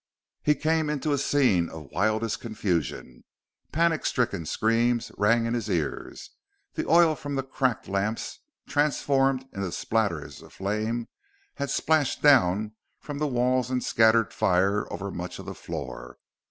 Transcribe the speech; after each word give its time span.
He 0.41 0.55
came 0.55 0.89
into 0.89 1.13
a 1.13 1.19
scene 1.19 1.69
of 1.69 1.91
wildest 1.91 2.39
confusion. 2.39 3.23
Panic 3.71 4.03
stricken 4.03 4.47
screams 4.47 5.11
rang 5.15 5.45
in 5.45 5.53
his 5.53 5.69
ears; 5.69 6.31
the 6.73 6.87
oil 6.89 7.13
from 7.13 7.35
the 7.35 7.43
cracked 7.43 7.87
lamps, 7.87 8.39
transformed 8.67 9.47
into 9.53 9.71
splatters 9.71 10.41
of 10.41 10.53
flame, 10.53 11.07
had 11.57 11.69
splashed 11.69 12.19
down 12.23 12.73
from 12.99 13.19
the 13.19 13.27
walls 13.27 13.69
and 13.69 13.83
scattered 13.83 14.33
fire 14.33 14.91
over 14.91 15.11
much 15.11 15.37
of 15.37 15.45
the 15.45 15.53
floor. 15.53 16.17